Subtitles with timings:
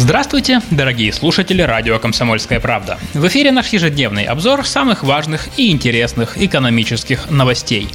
[0.00, 2.98] Здравствуйте, дорогие слушатели радио «Комсомольская правда».
[3.12, 7.86] В эфире наш ежедневный обзор самых важных и интересных экономических новостей.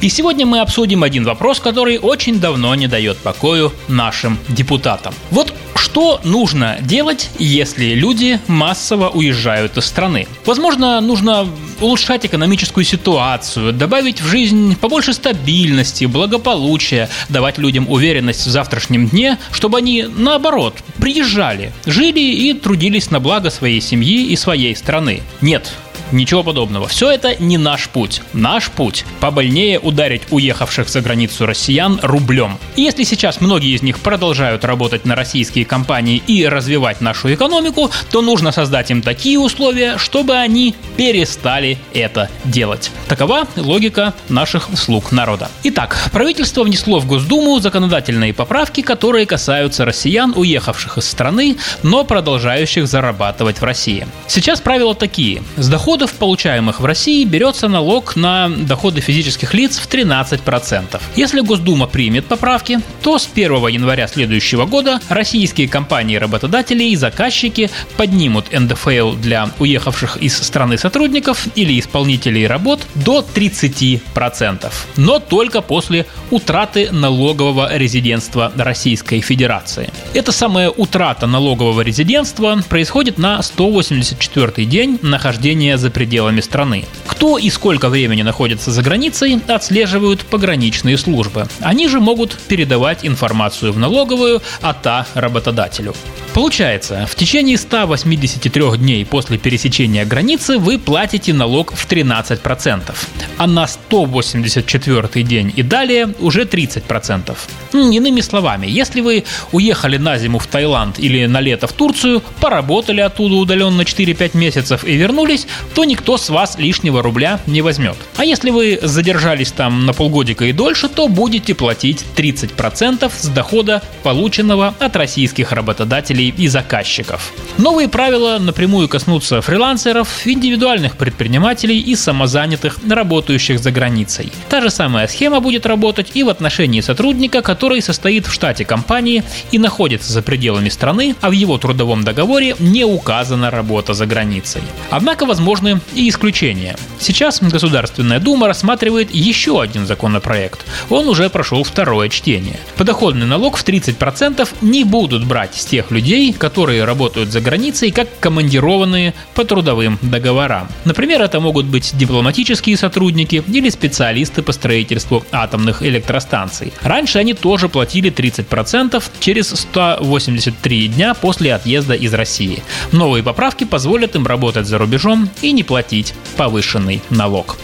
[0.00, 5.12] И сегодня мы обсудим один вопрос, который очень давно не дает покою нашим депутатам.
[5.32, 10.26] Вот что нужно делать, если люди массово уезжают из страны?
[10.44, 11.48] Возможно, нужно
[11.80, 19.38] улучшать экономическую ситуацию, добавить в жизнь побольше стабильности, благополучия, давать людям уверенность в завтрашнем дне,
[19.52, 25.22] чтобы они, наоборот, приезжали, жили и трудились на благо своей семьи и своей страны.
[25.40, 25.72] Нет,
[26.10, 26.88] Ничего подобного.
[26.88, 28.22] Все это не наш путь.
[28.32, 32.58] Наш путь– побольнее ударить уехавших за границу россиян рублем.
[32.76, 37.90] И если сейчас многие из них продолжают работать на российские компании и развивать нашу экономику,
[38.10, 42.90] то нужно создать им такие условия, чтобы они перестали это делать.
[43.08, 45.50] Такова логика наших слуг народа.
[45.64, 52.86] Итак, правительство внесло в Госдуму законодательные поправки, которые касаются россиян, уехавших из страны, но продолжающих
[52.86, 54.06] зарабатывать в России.
[54.26, 55.42] Сейчас правила такие.
[55.56, 61.00] С дохода доходов, получаемых в России, берется налог на доходы физических лиц в 13%.
[61.16, 68.52] Если Госдума примет поправки, то с 1 января следующего года российские компании-работодатели и заказчики поднимут
[68.52, 76.90] НДФЛ для уехавших из страны сотрудников или исполнителей работ до 30%, но только после утраты
[76.92, 79.90] налогового резидентства Российской Федерации.
[80.12, 86.84] Эта самая утрата налогового резидентства происходит на 184 день нахождения за пределами страны.
[87.06, 91.48] Кто и сколько времени находится за границей, отслеживают пограничные службы.
[91.60, 95.94] Они же могут передавать информацию в налоговую, а та работодателю.
[96.34, 102.94] Получается, в течение 183 дней после пересечения границы вы платите налог в 13%,
[103.38, 107.36] а на 184 день и далее уже 30%.
[107.72, 113.00] Иными словами, если вы уехали на зиму в Таиланд или на лето в Турцию, поработали
[113.00, 117.96] оттуда удаленно 4-5 месяцев и вернулись, то никто с вас лишнего рубля не возьмет.
[118.16, 123.82] А если вы задержались там на полгодика и дольше, то будете платить 30% с дохода,
[124.02, 127.32] полученного от российских работодателей и заказчиков.
[127.58, 134.32] Новые правила напрямую коснутся фрилансеров, индивидуальных предпринимателей и самозанятых, работающих за границей.
[134.48, 139.24] Та же самая схема будет работать и в отношении сотрудника, который состоит в штате компании
[139.50, 144.62] и находится за пределами страны, а в его трудовом договоре не указана работа за границей.
[144.90, 146.76] Однако возможны и исключения.
[146.98, 150.64] Сейчас Государственная Дума рассматривает еще один законопроект.
[150.90, 152.58] Он уже прошел второе чтение.
[152.76, 157.90] Подоходный налог в 30% не будут брать с тех людей, людей, которые работают за границей
[157.90, 160.66] как командированные по трудовым договорам.
[160.86, 166.72] Например, это могут быть дипломатические сотрудники или специалисты по строительству атомных электростанций.
[166.80, 172.62] Раньше они тоже платили 30% через 183 дня после отъезда из России.
[172.90, 177.58] Новые поправки позволят им работать за рубежом и не платить повышенный налог.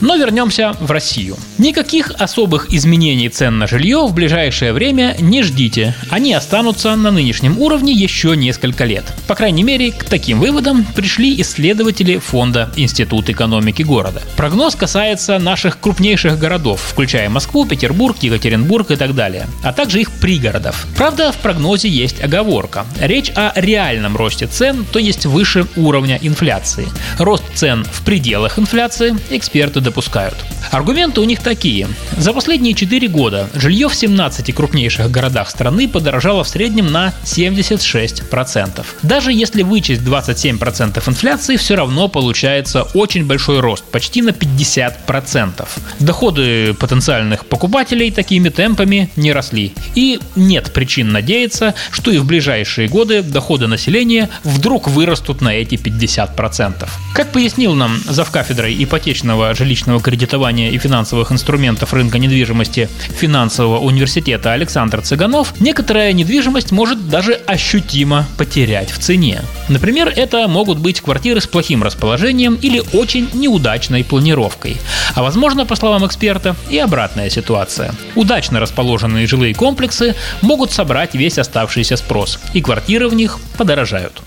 [0.00, 1.36] Но вернемся в Россию.
[1.56, 5.94] Никаких особых изменений цен на жилье в ближайшее время не ждите.
[6.10, 9.04] Они останутся на нынешнем уровне еще несколько лет.
[9.28, 14.20] По крайней мере, к таким выводам пришли исследователи фонда Институт экономики города.
[14.36, 20.10] Прогноз касается наших крупнейших городов, включая Москву, Петербург, Екатеринбург и так далее, а также их
[20.10, 20.86] пригородов.
[20.96, 22.84] Правда, в прогнозе есть оговорка.
[23.00, 26.88] Речь о реальном росте цен, то есть выше уровня инфляции.
[27.18, 30.36] Рост цен в пределах инфляции эксперты допускают.
[30.72, 31.86] Аргументы у них такие.
[32.16, 38.84] За последние 4 года жилье в 17 крупнейших городах страны подорожало в среднем на 76%.
[39.02, 45.68] Даже если вычесть 27% инфляции, все равно получается очень большой рост, почти на 50%.
[46.00, 49.72] Доходы потенциальных покупателей такими темпами не росли.
[49.94, 55.74] И нет причин надеяться, что и в ближайшие годы доходы населения вдруг вырастут на эти
[55.74, 56.88] 50%.
[57.14, 65.02] Как пояснил нам завкафедрой ипотечного жилищного кредитования и финансовых инструментов рынка недвижимости финансового университета Александр
[65.02, 69.42] Цыганов, некоторая недвижимость может даже ощутимо потерять в цене.
[69.68, 74.76] Например, это могут быть квартиры с плохим расположением или очень неудачной планировкой.
[75.14, 77.94] А возможно, по словам эксперта, и обратная ситуация.
[78.14, 84.22] Удачно расположенные жилые комплексы могут собрать весь оставшийся спрос, и квартиры в них подорожают.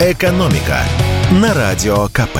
[0.00, 0.80] Экономика
[1.30, 2.38] на радио КП.